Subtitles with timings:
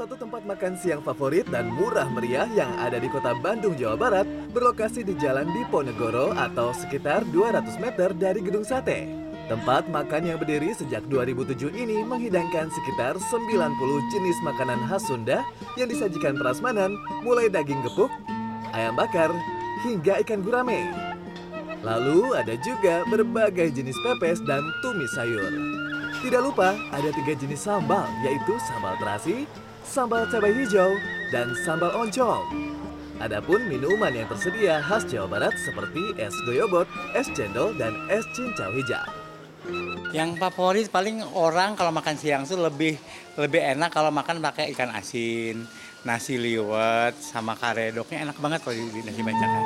[0.00, 4.24] satu tempat makan siang favorit dan murah meriah yang ada di kota Bandung, Jawa Barat
[4.48, 9.04] berlokasi di Jalan Diponegoro atau sekitar 200 meter dari Gedung Sate.
[9.52, 13.52] Tempat makan yang berdiri sejak 2007 ini menghidangkan sekitar 90
[14.16, 15.44] jenis makanan khas Sunda
[15.76, 18.08] yang disajikan prasmanan mulai daging gepuk,
[18.72, 19.28] ayam bakar,
[19.84, 20.80] hingga ikan gurame.
[21.84, 25.52] Lalu ada juga berbagai jenis pepes dan tumis sayur.
[26.24, 29.44] Tidak lupa ada tiga jenis sambal yaitu sambal terasi,
[29.84, 30.96] sambal cabai hijau,
[31.32, 32.44] dan sambal oncom.
[33.20, 38.72] Adapun minuman yang tersedia khas Jawa Barat seperti es goyobot, es cendol, dan es cincau
[38.72, 39.04] hijau.
[40.16, 42.96] Yang favorit paling orang kalau makan siang tuh lebih
[43.36, 45.68] lebih enak kalau makan pakai ikan asin,
[46.02, 49.64] nasi liwet, sama karedoknya enak banget kalau di nasi bancakan.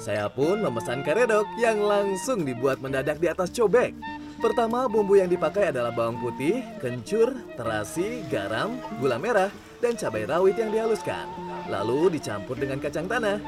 [0.00, 3.92] Saya pun memesan karedok yang langsung dibuat mendadak di atas cobek.
[4.36, 9.48] Pertama, bumbu yang dipakai adalah bawang putih, kencur, terasi, garam, gula merah,
[9.80, 11.24] dan cabai rawit yang dihaluskan.
[11.72, 13.40] Lalu dicampur dengan kacang tanah.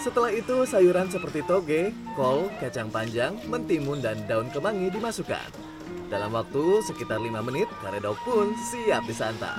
[0.00, 5.48] Setelah itu, sayuran seperti toge, kol, kacang panjang, mentimun, dan daun kemangi dimasukkan.
[6.12, 9.58] Dalam waktu sekitar 5 menit, karedok pun siap disantap.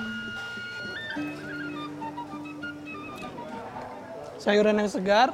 [4.38, 5.28] sayuran yang segar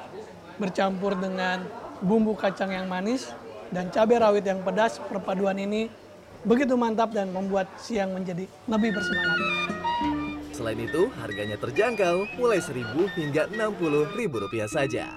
[0.57, 1.63] bercampur dengan
[2.01, 3.31] bumbu kacang yang manis
[3.75, 5.91] dan cabai rawit yang pedas perpaduan ini
[6.47, 9.39] begitu mantap dan membuat siang menjadi lebih bersemangat.
[10.55, 15.11] Selain itu, harganya terjangkau, mulai 1000 hingga 60 ribu rupiah saja.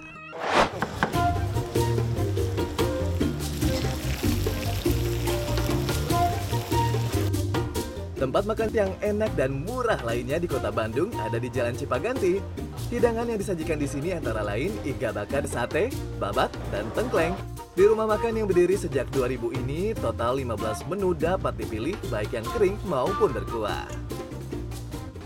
[8.18, 12.42] Tempat makan yang enak dan murah lainnya di kota Bandung ada di Jalan Cipaganti.
[12.90, 17.38] Hidangan yang disajikan di sini antara lain iga bakar sate, babat, dan tengkleng.
[17.78, 22.48] Di rumah makan yang berdiri sejak 2000 ini, total 15 menu dapat dipilih baik yang
[22.50, 23.86] kering maupun berkuah.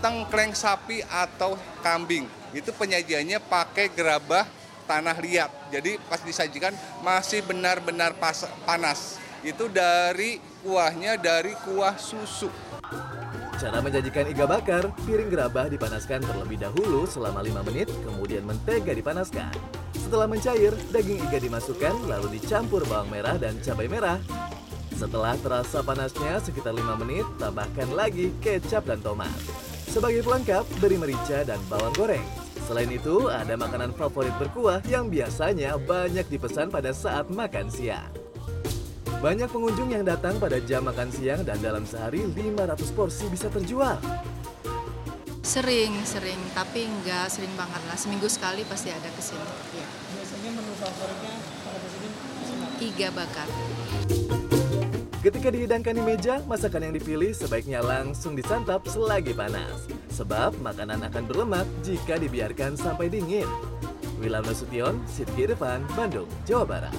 [0.04, 2.28] tengkleng sapi atau kambing.
[2.52, 4.44] Itu penyajiannya pakai gerabah
[4.84, 5.48] tanah liat.
[5.72, 8.12] Jadi pas disajikan masih benar-benar
[8.68, 9.16] panas.
[9.40, 12.52] Itu dari kuahnya dari kuah susu.
[13.56, 19.81] Cara menjajikan iga bakar, piring gerabah dipanaskan terlebih dahulu selama 5 menit, kemudian mentega dipanaskan.
[20.12, 24.20] Setelah mencair, daging iga dimasukkan lalu dicampur bawang merah dan cabai merah.
[24.92, 29.32] Setelah terasa panasnya sekitar 5 menit, tambahkan lagi kecap dan tomat.
[29.88, 32.20] Sebagai pelengkap, beri merica dan bawang goreng.
[32.68, 38.12] Selain itu, ada makanan favorit berkuah yang biasanya banyak dipesan pada saat makan siang.
[39.24, 43.96] Banyak pengunjung yang datang pada jam makan siang dan dalam sehari 500 porsi bisa terjual.
[45.40, 47.96] Sering, sering, tapi nggak sering banget lah.
[47.96, 49.48] Seminggu sekali pasti ada ke sini.
[49.72, 49.81] Ya.
[52.82, 53.46] Iga bakar.
[55.22, 59.86] Ketika dihidangkan di meja, masakan yang dipilih sebaiknya langsung disantap selagi panas.
[60.10, 63.46] Sebab makanan akan berlemak jika dibiarkan sampai dingin.
[64.18, 66.94] Wilam Nasution, Sidki Irfan, Bandung, Jawa Barat.